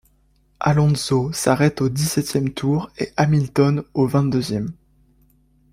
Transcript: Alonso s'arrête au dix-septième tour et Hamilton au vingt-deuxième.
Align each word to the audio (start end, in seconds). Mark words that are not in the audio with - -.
Alonso 0.59 1.31
s'arrête 1.31 1.79
au 1.79 1.87
dix-septième 1.87 2.49
tour 2.51 2.89
et 2.97 3.13
Hamilton 3.17 3.83
au 3.93 4.07
vingt-deuxième. 4.07 4.73